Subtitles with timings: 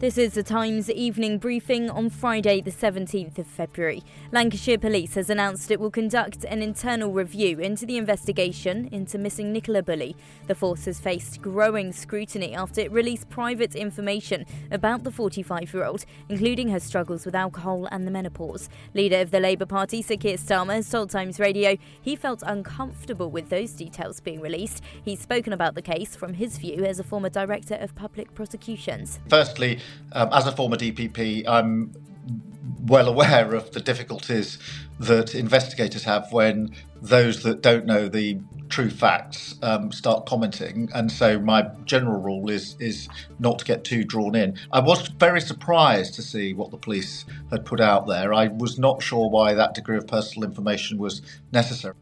[0.00, 4.02] This is the Times evening briefing on Friday, the 17th of February.
[4.32, 9.52] Lancashire Police has announced it will conduct an internal review into the investigation into missing
[9.52, 10.16] Nicola Bulley.
[10.46, 15.84] The force has faced growing scrutiny after it released private information about the 45 year
[15.84, 18.70] old, including her struggles with alcohol and the menopause.
[18.94, 23.30] Leader of the Labour Party, Sir Keir Starmer, has told Times Radio he felt uncomfortable
[23.30, 24.82] with those details being released.
[25.04, 29.20] He's spoken about the case from his view as a former Director of Public Prosecutions.
[29.28, 29.78] Firstly,
[30.12, 31.92] um, as a former DPP, I'm
[32.86, 34.58] well aware of the difficulties
[34.98, 38.38] that investigators have when those that don't know the
[38.68, 43.84] true facts um, start commenting, and so my general rule is is not to get
[43.84, 44.56] too drawn in.
[44.72, 48.32] I was very surprised to see what the police had put out there.
[48.32, 51.94] I was not sure why that degree of personal information was necessary.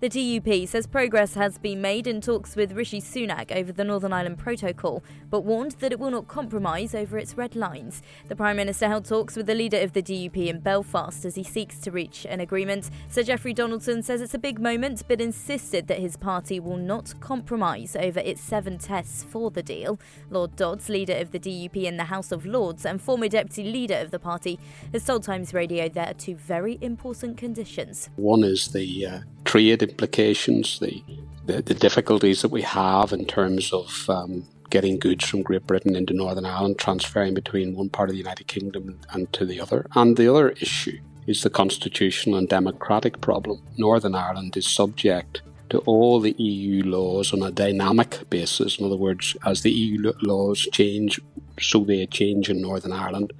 [0.00, 4.14] The DUP says progress has been made in talks with Rishi Sunak over the Northern
[4.14, 8.00] Ireland Protocol, but warned that it will not compromise over its red lines.
[8.26, 11.44] The Prime Minister held talks with the leader of the DUP in Belfast as he
[11.44, 12.88] seeks to reach an agreement.
[13.10, 17.12] Sir Jeffrey Donaldson says it's a big moment, but insisted that his party will not
[17.20, 20.00] compromise over its seven tests for the deal.
[20.30, 23.96] Lord Dodds, leader of the DUP in the House of Lords and former deputy leader
[23.96, 24.58] of the party,
[24.94, 28.08] has told Times Radio there are two very important conditions.
[28.16, 31.02] One is the uh, trade implications, the,
[31.46, 35.96] the, the difficulties that we have in terms of um, getting goods from Great Britain
[35.96, 39.86] into Northern Ireland, transferring between one part of the United Kingdom and to the other.
[39.94, 43.62] And the other issue is the constitutional and democratic problem.
[43.76, 48.78] Northern Ireland is subject to all the EU laws on a dynamic basis.
[48.78, 51.20] In other words, as the EU laws change,
[51.60, 53.32] so they change in Northern Ireland.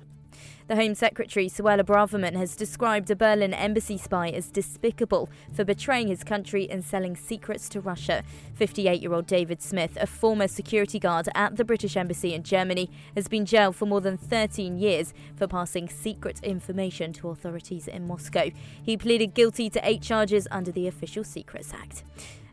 [0.70, 6.06] The Home Secretary, Suella Braverman, has described a Berlin embassy spy as despicable for betraying
[6.06, 8.22] his country and selling secrets to Russia.
[8.54, 12.88] 58 year old David Smith, a former security guard at the British Embassy in Germany,
[13.16, 18.06] has been jailed for more than 13 years for passing secret information to authorities in
[18.06, 18.52] Moscow.
[18.80, 22.04] He pleaded guilty to eight charges under the Official Secrets Act.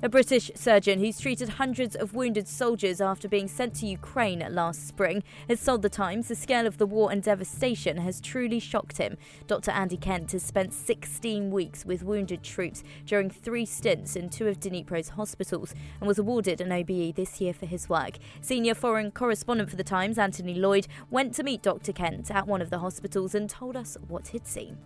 [0.04, 4.88] A British surgeon who's treated hundreds of wounded soldiers after being sent to Ukraine last
[4.88, 9.00] spring has told The Times the scale of the war and devastation has truly shocked
[9.00, 9.18] him.
[9.48, 9.72] Dr.
[9.72, 14.60] Andy Kent has spent 16 weeks with wounded troops during three stints in two of
[14.60, 18.20] Dnipro's hospitals and was awarded an OBE this year for his work.
[18.40, 21.92] Senior foreign correspondent for The Times, Anthony Lloyd, went to meet Dr.
[21.92, 24.78] Kent at one of the hospitals and told us what he'd seen.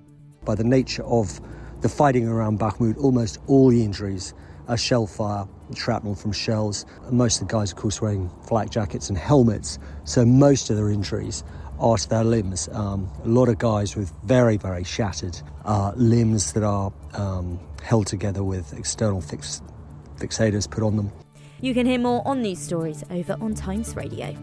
[0.46, 1.42] By the nature of
[1.82, 4.34] the fighting around Bakhmut, almost all the injuries
[4.68, 6.86] a shell fire, shrapnel from shells.
[7.10, 10.90] Most of the guys, of course, wearing flak jackets and helmets, so most of their
[10.90, 11.44] injuries
[11.80, 12.70] are to their limbs.
[12.72, 18.08] Um, a lot of guys with very, very shattered uh, limbs that are um, held
[18.08, 19.62] together with external fix-
[20.18, 21.12] fixators put on them.
[21.60, 24.36] You can hear more on these stories over on Times Radio.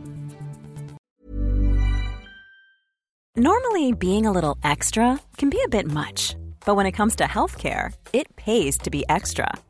[3.36, 6.34] Normally, being a little extra can be a bit much,
[6.66, 9.48] but when it comes to healthcare, it pays to be extra